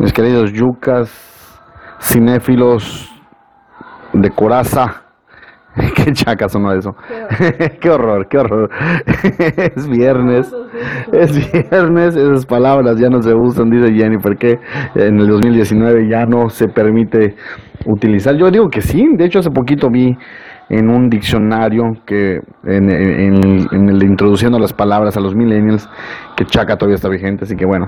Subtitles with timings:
[0.00, 1.10] mis queridos yucas,
[2.00, 3.10] cinéfilos
[4.12, 5.02] de coraza.
[5.94, 6.96] Qué chaca sonó eso.
[7.80, 8.70] qué horror, qué horror.
[9.06, 10.52] es viernes.
[11.12, 14.58] Es viernes, esas palabras ya no se usan, dice Jennifer, que
[14.96, 17.36] en el 2019 ya no se permite
[17.86, 18.36] utilizar.
[18.36, 20.16] Yo digo que sí, de hecho hace poquito vi
[20.68, 25.88] en un diccionario que en, el introduciendo las palabras a los millennials
[26.36, 27.86] que chaca todavía está vigente, así que bueno.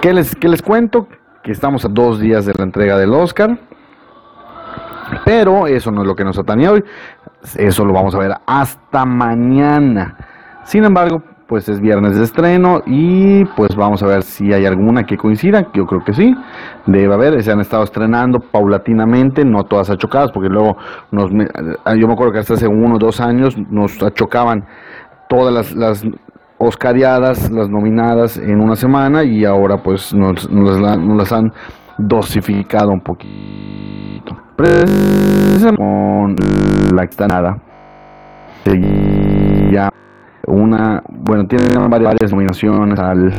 [0.00, 1.08] ¿Qué les, les cuento?
[1.42, 3.58] Que estamos a dos días de la entrega del Oscar.
[5.24, 6.84] Pero eso no es lo que nos atañe hoy.
[7.56, 10.16] Eso lo vamos a ver hasta mañana.
[10.64, 15.04] Sin embargo, pues es viernes de estreno y pues vamos a ver si hay alguna
[15.04, 16.36] que coincida, yo creo que sí,
[16.84, 20.76] debe haber, se han estado estrenando paulatinamente, no todas achocadas, porque luego
[21.10, 24.66] nos, yo me acuerdo que hasta hace uno o dos años nos achocaban
[25.30, 26.04] todas las
[26.58, 31.52] oscariadas, las nominadas en una semana y ahora pues nos, las han
[31.96, 34.36] dosificado un poquito.
[35.76, 36.36] Con
[36.94, 37.58] la extanada.
[39.70, 39.88] Ya
[40.46, 43.32] una, bueno, tiene varias, nominaciones al,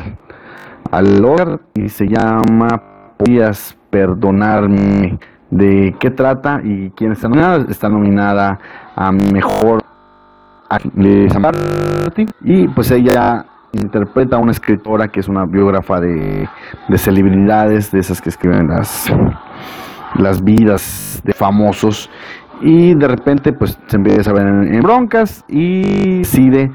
[0.92, 2.82] al Oscar y se llama
[3.18, 5.20] Podías perdonarme.
[5.52, 7.66] ¿De qué trata y quién está nominada?
[7.70, 8.60] Está nominada
[8.96, 9.84] a Mejor
[12.42, 16.48] y pues ella interpreta a una escritora que es una biógrafa de,
[16.88, 19.12] de celebridades, de esas que escriben las,
[20.16, 22.10] las vidas de famosos.
[22.62, 26.72] Y de repente pues se empieza a ver en, broncas y decide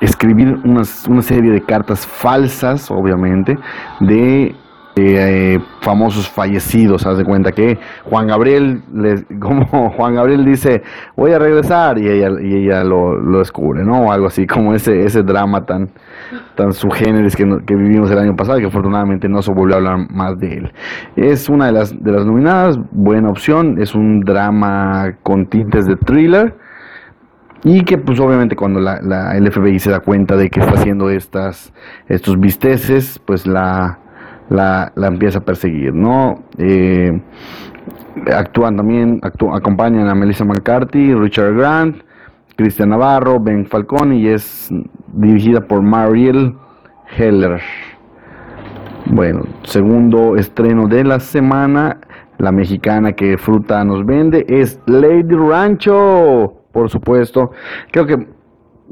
[0.00, 0.84] escribir una
[1.22, 3.58] serie de cartas falsas, obviamente,
[4.00, 4.54] de
[4.96, 7.04] eh, famosos fallecidos.
[7.04, 8.82] Haz de cuenta que Juan Gabriel,
[9.40, 10.82] como Juan Gabriel dice,
[11.16, 14.02] voy a regresar y ella, lo, descubre, ¿no?
[14.02, 15.90] O algo así, como ese, ese drama tan,
[16.54, 16.70] tan
[17.66, 20.72] que vivimos el año pasado, que afortunadamente no se volvió a hablar más de él.
[21.16, 25.96] Es una de las, de las nominadas, buena opción, es un drama con tintes de
[25.96, 26.54] thriller.
[27.66, 30.74] Y que pues obviamente cuando la, la, el FBI se da cuenta de que está
[30.74, 31.72] haciendo estas,
[32.08, 34.00] estos visteces, pues la,
[34.50, 36.42] la, empieza a perseguir, ¿no?
[36.58, 37.20] Eh,
[38.34, 42.02] actúan también, acompañan a Melissa McCarthy, Richard Grant,
[42.56, 44.70] Cristian Navarro, Ben Falcone y es
[45.12, 46.54] dirigida por Mariel
[47.16, 47.60] Heller.
[49.06, 51.98] Bueno, segundo estreno de la semana,
[52.38, 57.50] la mexicana que fruta nos vende es Lady Rancho, por supuesto.
[57.90, 58.26] Creo que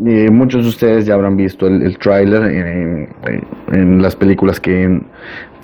[0.07, 2.43] eh, muchos de ustedes ya habrán visto el, el tráiler
[3.73, 5.01] en, las películas que,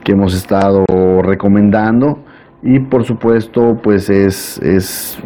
[0.07, 0.87] hemos estado
[1.23, 2.21] recomendando.
[2.63, 5.19] Y por supuesto pues es, es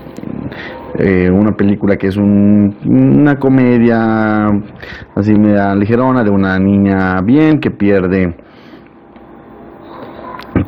[0.99, 4.49] eh, una película que es una comedia
[5.15, 8.35] así media ligerona de una niña bien que pierde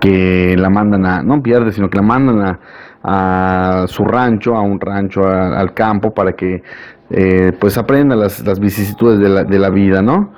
[0.00, 2.60] que la mandan a no pierde sino que la mandan a,
[3.02, 6.62] a su rancho a un rancho al campo para que
[7.10, 10.32] eh, pues aprenda las, las vicisitudes de la, de la, vida, ¿no?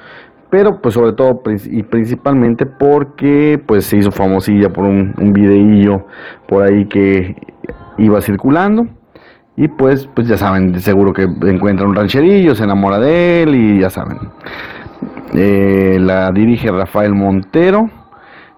[0.51, 6.07] Pero pues sobre todo y principalmente porque pues se hizo famosilla por un, un videillo
[6.49, 7.37] por ahí que
[7.99, 8.87] iba circulando.
[9.57, 13.81] Y pues, pues ya saben, seguro que encuentra un rancherillo, se enamora de él y
[13.81, 14.19] ya saben.
[15.33, 17.91] Eh, la dirige Rafael Montero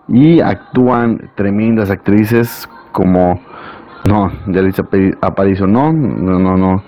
[0.09, 3.41] y actúan tremendas actrices como
[4.05, 4.85] no, Yalitza
[5.21, 6.83] Aparicio no, no, no, no,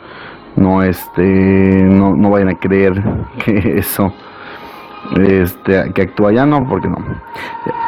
[0.60, 3.02] no este no, no vayan a creer
[3.44, 4.12] que eso
[5.16, 6.32] este que actúa.
[6.32, 6.98] Ya no porque no.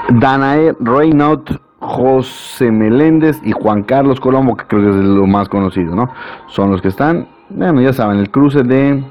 [0.09, 1.43] Danae Reynaud
[1.81, 6.11] José Meléndez y Juan Carlos Colombo que creo que es lo más conocido no
[6.47, 9.05] son los que están bueno ya saben el cruce de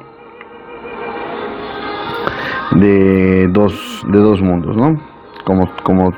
[2.71, 5.01] de dos de dos mundos no
[5.43, 6.13] como como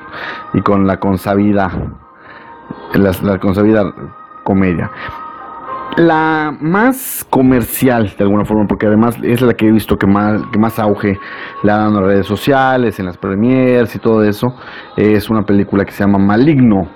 [0.54, 1.72] y con la consabida
[2.94, 3.92] la, la consabida
[4.44, 4.92] comedia
[5.98, 10.42] la más comercial, de alguna forma, porque además es la que he visto que más,
[10.52, 11.18] que más auge
[11.64, 14.56] le ha dado en las redes sociales, en las premiers y todo eso,
[14.98, 16.88] es una película que se llama Maligno.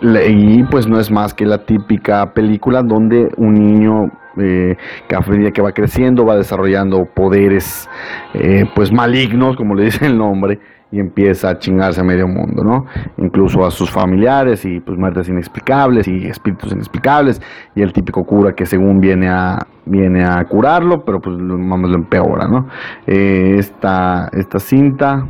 [0.00, 4.76] Y pues no es más que la típica película donde un niño eh,
[5.08, 7.88] que que va creciendo va desarrollando poderes
[8.32, 10.60] eh, pues malignos, como le dice el nombre,
[10.92, 12.84] y empieza a chingarse a medio mundo, ¿no?
[13.16, 17.40] Incluso a sus familiares y pues muertes inexplicables y espíritus inexplicables
[17.74, 21.96] y el típico cura que según viene a viene a curarlo, pero pues vamos lo
[21.96, 22.68] empeora, ¿no?
[23.06, 25.26] Eh, esta, esta cinta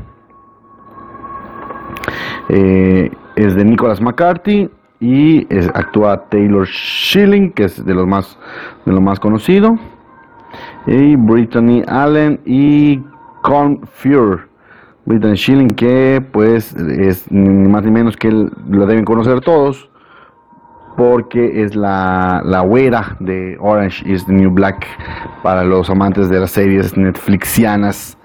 [2.49, 4.69] eh, es de Nicholas McCarthy
[5.00, 8.38] y actúa Taylor Schilling, que es de los más
[8.85, 9.79] de lo más conocido,
[10.87, 13.00] y Brittany Allen y
[13.43, 14.51] Con Fuhr
[15.04, 19.90] Brittany Schilling, que pues es ni más ni menos que la deben conocer todos,
[20.96, 24.87] porque es la, la güera de Orange is the New Black
[25.43, 28.19] para los amantes de las series netflixianas.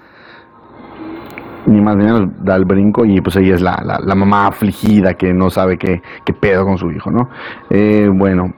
[1.66, 5.14] Ni más ni menos da el brinco y pues ella es la, la, mamá afligida
[5.14, 7.28] que no sabe qué, qué, pedo con su hijo, ¿no?
[7.68, 8.54] Eh, bueno,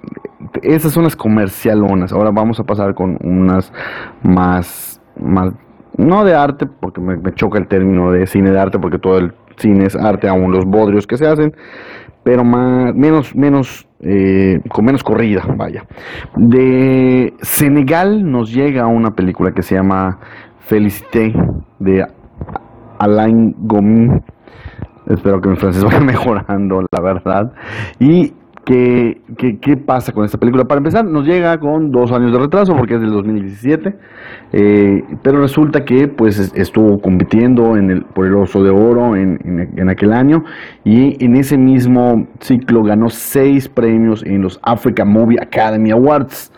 [0.63, 2.13] esas son las comercialonas.
[2.13, 3.73] Ahora vamos a pasar con unas
[4.23, 5.55] más, más
[5.97, 9.33] no de arte, porque me, choca el término de cine de arte, porque todo el
[9.57, 11.55] cine es arte, aún los bodrios que se hacen,
[12.23, 15.85] pero más, menos, menos, eh, con menos corrida, vaya.
[16.37, 20.19] De Senegal nos llega una película que se llama
[20.61, 21.35] Felicité
[21.79, 22.07] de
[22.99, 24.23] Alain Gomin.
[25.07, 27.53] Espero que mi francés vaya mejorando, la verdad.
[27.99, 28.35] Y
[28.71, 30.65] ¿Qué, qué, pasa con esta película?
[30.65, 33.97] Para empezar, nos llega con dos años de retraso porque es del 2017,
[34.53, 39.89] eh, pero resulta que pues estuvo compitiendo en el, por el Oso de Oro en,
[39.91, 40.45] aquel año
[40.85, 46.53] y en ese mismo ciclo ganó seis premios en los Africa Movie Academy Awards.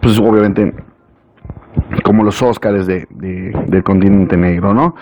[0.00, 0.74] Pues obviamente
[2.02, 4.96] como los Oscars de, del continente negro, ¿no?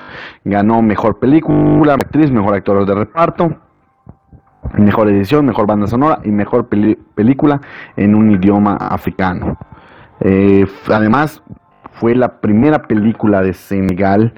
[0.44, 3.62] Ganó mejor película, actriz, mejor actor de reparto
[4.76, 7.61] mejor edición, mejor banda sonora y mejor película
[7.97, 9.59] en un idioma africano.
[10.20, 11.43] Eh, además,
[11.93, 14.32] fue la primera película de Senegal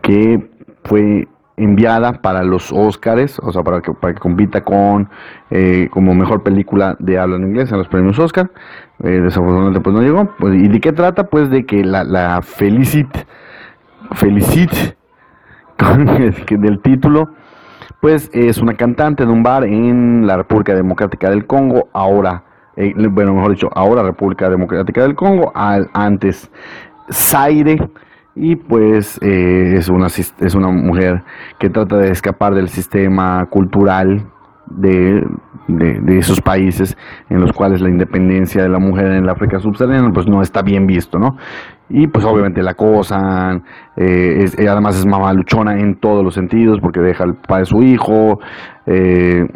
[0.00, 0.50] que
[0.84, 5.08] fue enviada para los Oscars, o sea, para que, para que compita con
[5.50, 8.50] eh, como mejor película de habla en inglés en los premios Oscar.
[9.02, 10.34] Eh, desafortunadamente pues no llegó.
[10.38, 11.24] Pues, ¿Y de qué trata?
[11.28, 13.08] Pues de que la, la Felicit,
[14.12, 14.70] Felicit,
[16.50, 17.30] del título,
[18.00, 22.44] pues es una cantante de un bar en la República Democrática del Congo, ahora,
[22.76, 26.50] eh, bueno, mejor dicho, ahora República Democrática del Congo, antes
[27.10, 27.78] Zaire,
[28.34, 31.22] y pues eh, es, una, es una mujer
[31.58, 34.26] que trata de escapar del sistema cultural
[34.66, 35.26] de,
[35.68, 36.96] de, esos países
[37.28, 40.62] en los cuales la independencia de la mujer en la África subsahariana pues no está
[40.62, 41.36] bien visto, ¿no?
[41.88, 43.64] Y pues obviamente la acosan,
[43.96, 47.82] eh, además es mamá luchona en todos los sentidos porque deja al padre de su
[47.82, 48.40] hijo,
[48.86, 49.46] eh,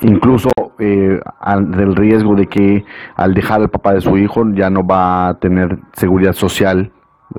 [0.00, 1.20] incluso eh,
[1.68, 2.84] del riesgo de que
[3.14, 6.90] al dejar al papá de su hijo ya no va a tener seguridad social,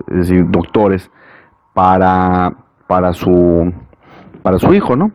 [0.07, 1.11] es decir, doctores
[1.73, 2.53] para,
[2.87, 3.73] para, su,
[4.41, 5.11] para su hijo, ¿no?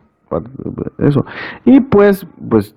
[0.99, 1.25] Eso.
[1.65, 2.75] Y pues, pues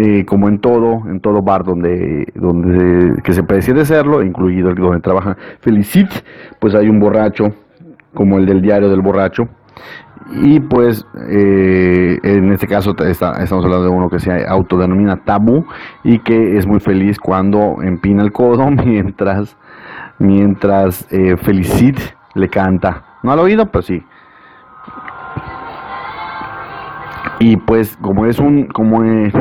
[0.00, 4.76] eh, como en todo, en todo bar donde, donde que se de serlo, incluido el
[4.76, 6.08] donde trabaja Felicit,
[6.60, 7.52] pues hay un borracho,
[8.14, 9.48] como el del diario del borracho.
[10.42, 15.64] Y pues eh, en este caso estamos hablando de uno que se autodenomina Tabu
[16.04, 19.56] y que es muy feliz cuando empina el codo mientras,
[20.20, 21.98] mientras eh, Felicit
[22.34, 23.02] le canta.
[23.24, 24.00] No al oído, pero sí.
[27.40, 29.32] Y pues como es un, como es,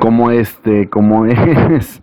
[0.00, 2.02] como este, como es,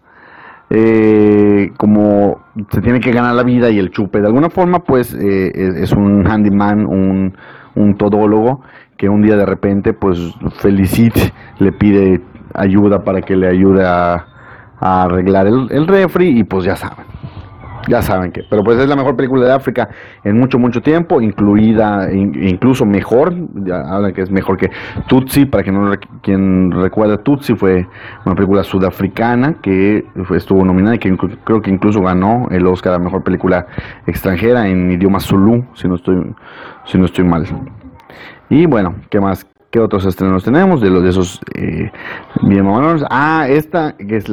[0.69, 2.39] eh, como
[2.71, 4.19] se tiene que ganar la vida y el chupe.
[4.21, 5.51] De alguna forma, pues eh,
[5.81, 7.37] es, un handyman, un,
[7.75, 8.61] un todólogo
[8.97, 10.17] que un día de repente, pues
[10.57, 11.15] Felicit
[11.59, 12.21] le pide
[12.53, 14.27] ayuda para que le ayude a,
[14.83, 17.05] arreglar el, el refri y pues ya saben
[17.87, 19.89] ya saben que, pero pues es la mejor película de África
[20.23, 23.33] en mucho, mucho tiempo, incluida, incluso mejor,
[23.71, 24.69] hablan que es mejor que
[25.07, 25.91] Tutsi, para que no
[26.21, 27.87] quien recuerda Tutsi fue
[28.25, 30.05] una película sudafricana que
[30.35, 33.67] estuvo nominada y que creo que incluso ganó el Oscar a mejor película
[34.07, 36.33] extranjera en idioma Zulu, si no estoy,
[36.85, 37.45] si no estoy mal.
[38.49, 39.47] Y bueno, ¿qué más?
[39.71, 41.89] ¿Qué otros estrenos tenemos de los de esos eh,
[42.41, 42.67] bien
[43.09, 44.25] Ah, esta que es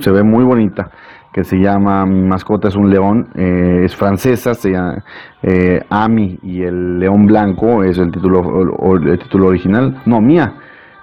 [0.00, 0.90] se ve muy bonita
[1.34, 5.02] que se llama Mi mascota es un león, eh, es francesa, se llama
[5.42, 10.00] eh, Ami y el león blanco, es el título, el título original.
[10.06, 10.54] No, Mía,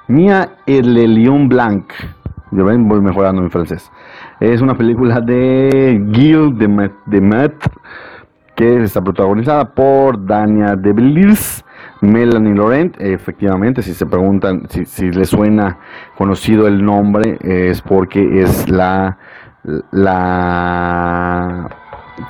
[0.08, 1.92] Mía el león blanc.
[2.52, 3.92] Yo ven, voy mejorando mi francés.
[4.40, 7.54] Es una película de Gilles de, de Met,
[8.56, 11.66] que está protagonizada por Dania de Belis,
[12.00, 15.78] Melanie Laurent, efectivamente, si se preguntan si les suena
[16.18, 19.18] conocido el nombre, es porque es la
[19.92, 21.70] la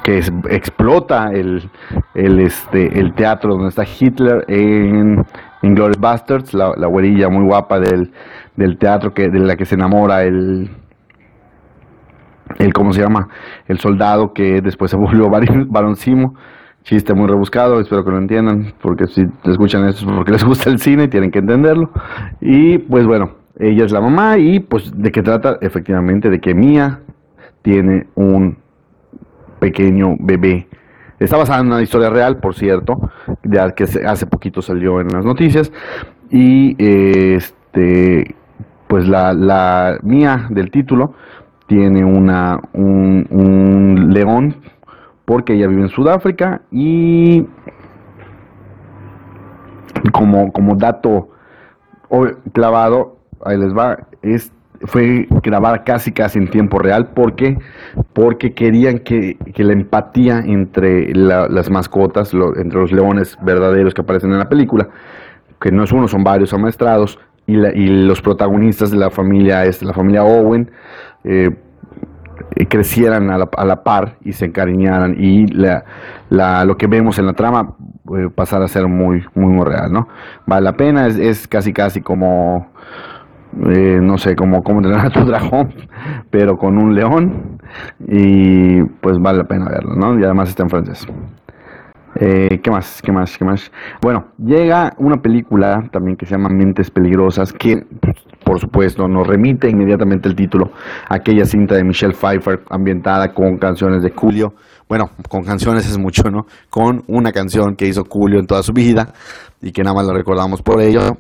[0.04, 0.20] que
[0.50, 1.70] explota el,
[2.14, 5.26] el, este, el teatro donde está Hitler en
[5.62, 8.12] Glorious Bastards, la, la güerilla muy guapa del,
[8.56, 10.70] del teatro que, de la que se enamora el,
[12.58, 13.28] el, ¿cómo se llama?
[13.68, 16.36] El soldado que después se volvió varoncimo.
[16.84, 20.68] Chiste muy rebuscado, espero que lo entiendan, porque si escuchan esto es porque les gusta
[20.72, 21.92] el cine y tienen que entenderlo.
[22.40, 26.56] Y pues bueno, ella es la mamá y pues de qué trata efectivamente de que
[26.56, 27.02] Mía
[27.62, 28.58] tiene un
[29.60, 30.68] pequeño bebé
[31.22, 33.12] Está basada en una historia real, por cierto,
[33.44, 35.72] ya que hace poquito salió en las noticias.
[36.32, 38.34] Y este,
[38.88, 41.14] pues la, la mía del título
[41.68, 44.56] tiene una, un, un león
[45.24, 47.46] porque ella vive en Sudáfrica y
[50.12, 51.30] como, como dato
[52.52, 54.52] clavado, ahí les va, es,
[54.86, 57.10] fue grabada casi casi en tiempo real.
[57.14, 57.58] Porque
[58.14, 64.40] porque querían que, la empatía entre las mascotas, entre los leones verdaderos que aparecen en
[64.40, 64.90] la película,
[65.60, 69.82] que no es uno, son varios amaestrados, y, y los protagonistas de la familia es
[69.82, 70.72] la familia Owen,
[71.24, 71.52] eh,
[72.56, 75.16] eh, crecieran a la, par y se encariñaran.
[75.18, 77.76] Y la, lo que vemos en la trama
[78.36, 80.08] pasar a ser muy, muy, real, ¿no?
[80.46, 82.72] Vale la pena, es, casi casi como,
[83.70, 85.74] eh, no sé, como cómo tener a tu dragón,
[86.30, 87.60] pero con un león
[88.08, 90.20] y pues vale la pena verlo, ¿no?
[90.20, 91.08] Y además está en francés.
[92.16, 93.02] Eh, ¿Qué más?
[93.02, 93.38] ¿Qué más?
[93.38, 93.72] ¿Qué más?
[94.02, 97.86] Bueno, llega una película también que se llama Mentes Peligrosas, que
[98.44, 100.72] por supuesto nos remite inmediatamente el título
[101.08, 104.54] aquella cinta de Michelle Pfeiffer ambientada con canciones de Julio.
[104.90, 106.48] Bueno, con canciones es mucho, ¿no?
[106.70, 109.14] Con una canción que hizo Julio en toda su vida
[109.62, 111.18] y que nada más lo recordamos por ello.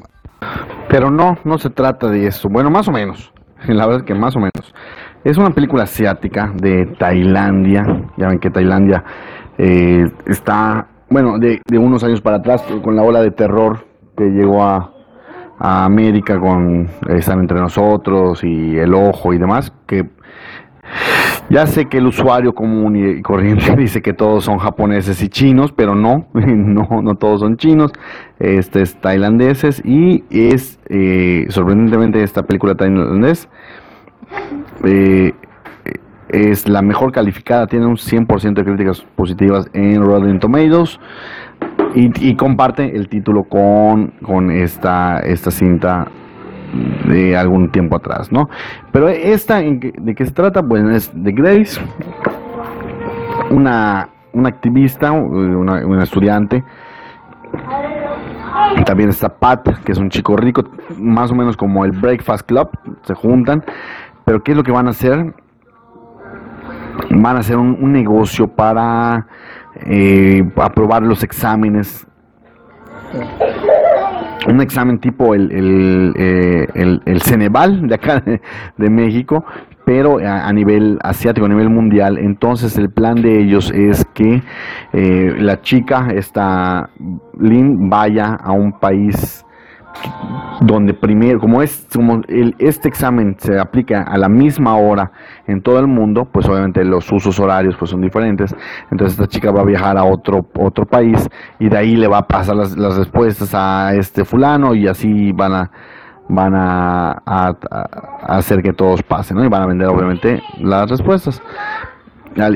[0.92, 2.50] Pero no, no se trata de eso.
[2.50, 3.32] Bueno, más o menos.
[3.68, 4.76] La verdad es que más o menos.
[5.24, 7.86] Es una película asiática de Tailandia.
[8.18, 9.04] Ya ven que Tailandia
[9.58, 13.86] eh, está, bueno, de, unos años para atrás, con la ola de terror
[14.18, 14.92] que llegó a,
[15.64, 20.10] América con Están entre nosotros y El Ojo y demás, que
[21.52, 25.72] ya sé que el usuario común y corriente dice que todos son japoneses y chinos,
[25.72, 27.92] pero no, no, no todos son chinos,
[28.40, 33.50] este es tailandeses y es eh, sorprendentemente esta película tailandés
[34.86, 35.34] eh,
[36.30, 40.98] es la mejor calificada, tiene un 100% de críticas positivas en Rotten Tomatoes
[41.94, 46.08] y, comparte el título con, con esta, esta cinta
[47.06, 48.50] de algún tiempo atrás, ¿no?
[48.92, 50.64] Pero esta, ¿de qué se trata?
[50.64, 51.82] Pues es de Grace,
[53.50, 56.64] una, una activista, una, una estudiante.
[58.86, 60.64] También está Pat, que es un chico rico,
[60.98, 62.70] más o menos como el Breakfast Club,
[63.04, 63.64] se juntan.
[64.24, 65.34] Pero ¿qué es lo que van a hacer?
[67.10, 69.28] van a hacer un, negocio para
[69.86, 72.08] eh, aprobar los exámenes.
[74.48, 78.24] Un examen tipo el, el, eh, Ceneval de acá
[78.78, 79.46] de, México,
[79.86, 82.18] pero a, nivel asiático, a nivel mundial.
[82.18, 84.42] Entonces el plan de ellos es que
[84.94, 86.90] eh, la chica, esta
[87.40, 89.46] Lynn, vaya a un país
[90.62, 95.12] donde primero, como es como este examen se aplica a la misma hora
[95.48, 98.56] en todo el mundo, pues obviamente los usos horarios pues son diferentes.
[98.92, 101.28] Entonces esta chica va a viajar a otro otro país
[101.60, 105.32] y de ahí le va a pasar las, las respuestas a este fulano y así
[105.32, 105.72] van a
[106.28, 107.58] van a,
[108.24, 111.42] hacer que todos pasen, Y van a vender obviamente las respuestas.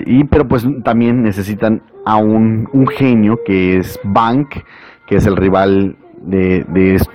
[0.05, 4.63] Y pero pues también necesitan a un, un genio que es Bank,
[5.07, 6.65] que es el rival de,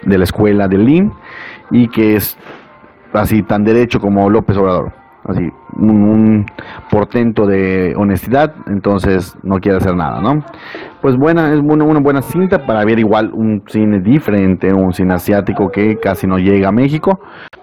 [0.04, 1.12] de, la escuela de Lin
[1.70, 2.38] y que es
[3.12, 4.92] así tan derecho como López Obrador.
[5.24, 6.46] Así, un,
[6.90, 10.42] portento de honestidad, entonces no quiere hacer nada, ¿no?
[11.02, 15.14] Pues buena, es una, una buena cinta para ver igual un cine diferente, un cine
[15.14, 17.20] asiático que casi no llega a México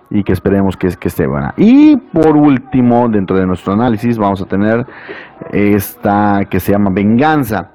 [0.10, 1.54] y que esperemos que, que esté buena.
[1.58, 4.86] Y por último, dentro de nuestro análisis, vamos a tener
[5.52, 7.72] esta que se llama Venganza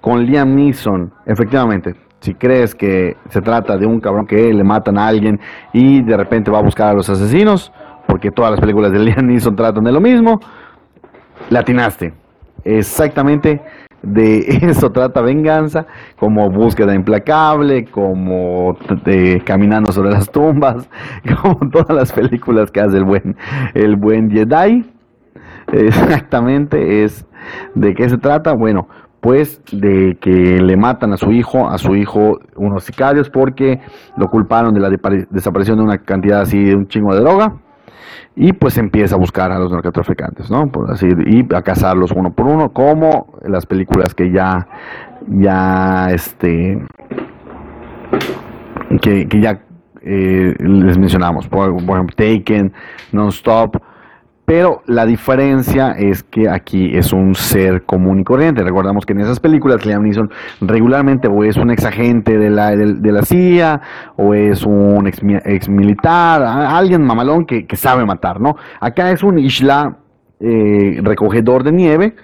[0.00, 1.12] con Liam Neeson.
[1.26, 5.40] Efectivamente, si crees que se trata de un cabrón que le matan a alguien
[5.72, 7.72] y de repente va a buscar a los asesinos,
[8.06, 10.40] porque todas las películas de Liam Neeson tratan de lo mismo,
[11.50, 12.14] latinaste.
[12.64, 13.60] Exactamente
[14.02, 15.86] de eso trata venganza,
[16.16, 18.76] como búsqueda implacable, como
[19.44, 20.88] caminando sobre las tumbas,
[21.42, 23.36] como todas las películas que hace el buen,
[23.74, 24.84] el buen Jedi.
[25.72, 27.24] Exactamente es
[27.74, 28.52] de qué se trata.
[28.52, 28.88] Bueno,
[29.22, 33.80] pues de que le matan a su hijo, a su hijo unos sicarios porque
[34.16, 34.90] lo culparon de la
[35.30, 37.54] desaparición de una cantidad así de un chingo de droga
[38.34, 40.66] y pues empieza a buscar a los narcotraficantes, ¿no?
[40.72, 44.66] Por así y a cazarlos uno por uno como las películas que ya
[45.28, 46.84] ya este
[49.00, 49.60] que, ya
[50.02, 52.72] eh, les mencionamos, por, por ejemplo Taken,
[53.12, 53.76] Non-Stop
[54.54, 58.62] pero la diferencia es que aquí es un ser común y corriente.
[58.62, 60.30] Recordamos que en esas películas Liam Neeson
[60.60, 63.80] regularmente o es un exagente de la, de, la CIA
[64.18, 68.56] o es un ex, militar, alguien mamalón que, sabe matar, ¿no?
[68.78, 69.96] Acá es un Isla
[70.38, 72.14] eh, recogedor de nieve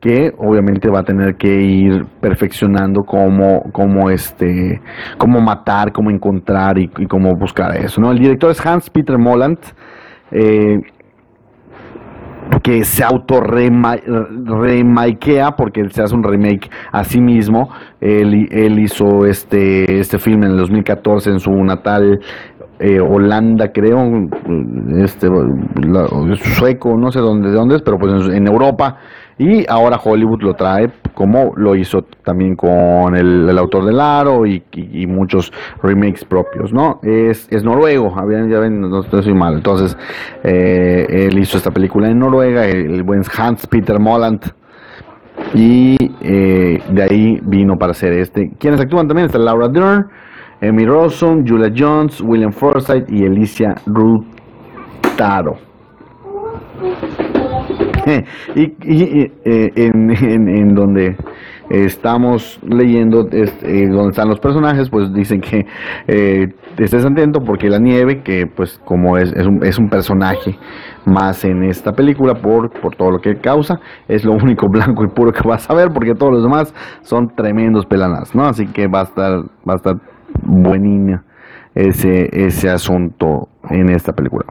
[0.00, 4.80] que obviamente va a tener que ir perfeccionando cómo, cómo, este,
[5.16, 8.00] cómo matar, cómo encontrar y, cómo buscar eso.
[8.00, 8.10] ¿no?
[8.10, 9.58] El director es Hans Peter Molland.
[10.32, 10.80] Eh,
[12.62, 13.96] que se auto remakea
[15.56, 17.70] porque se hace un remake a sí mismo.
[18.00, 22.20] Él, él hizo este, este film en el 2014 en su natal
[22.80, 24.28] eh, Holanda, creo,
[24.98, 25.28] este,
[26.56, 28.98] sueco, no sé dónde, de dónde es, pero pues en, Europa.
[29.36, 34.62] Y ahora Hollywood lo trae, como lo hizo también con el, autor del Aro y,
[35.08, 37.00] muchos remakes propios, ¿no?
[37.02, 38.14] Es, es noruego,
[38.48, 39.54] ya ven, no estoy mal.
[39.54, 39.98] Entonces,
[40.44, 44.44] eh, él hizo esta película en Noruega, el, buen Hans Peter Molland.
[45.54, 48.52] Y eh, de ahí vino para hacer este.
[48.56, 50.06] Quienes actúan también está Laura Dern.
[50.62, 55.58] Amy Rossum, Julia Jones, William Forsythe y Alicia Rutaro.
[58.54, 61.16] Y, eh, en, donde
[61.70, 65.66] estamos leyendo, eh, donde están los personajes, pues dicen que
[66.06, 66.48] eh,
[66.78, 70.58] estés atento porque la nieve, que pues como es, es, un, es un personaje
[71.04, 75.08] más en esta película por, por todo lo que causa, es lo único blanco y
[75.08, 78.44] puro que vas a ver porque todos los demás son tremendos pelanas, ¿no?
[78.44, 79.96] Así que va a estar, va a estar
[80.42, 81.24] buenina
[81.74, 84.44] ese, ese asunto en esta película.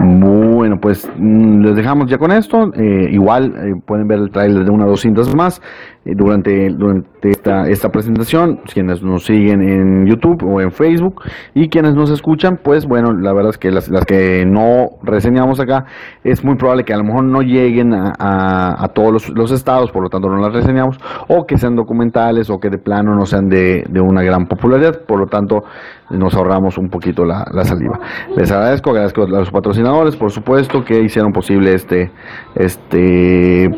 [0.00, 2.72] Bueno, pues mm, les dejamos ya con esto.
[2.74, 5.60] Eh, igual eh, pueden ver el trailer de una o dos cintas más
[6.04, 8.60] eh, durante, durante esta, esta presentación.
[8.72, 11.22] Quienes nos siguen en YouTube o en Facebook
[11.54, 15.60] y quienes nos escuchan, pues bueno, la verdad es que las, las que no reseñamos
[15.60, 15.84] acá
[16.24, 19.90] es muy probable que a lo mejor no lleguen a, a, todos los, los, estados,
[19.92, 20.98] por lo tanto no las reseñamos,
[21.28, 25.00] o que sean documentales o que de plano no sean de, de una gran popularidad,
[25.06, 25.64] por lo tanto
[26.10, 27.98] nos ahorramos un poquito la, la saliva.
[28.36, 32.10] Les agradezco, agradezco a los patrocinadores, por supuesto, que hicieron posible este,
[32.56, 33.70] este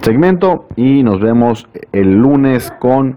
[0.00, 0.66] segmento.
[0.76, 3.16] Y nos vemos el lunes con...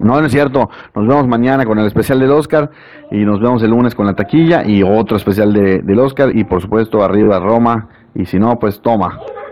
[0.00, 2.70] No, no es cierto, nos vemos mañana con el especial del Oscar
[3.12, 6.34] y nos vemos el lunes con la taquilla y otro especial de, del Oscar.
[6.34, 7.88] Y por supuesto arriba Roma.
[8.16, 9.20] Y si no, pues toma.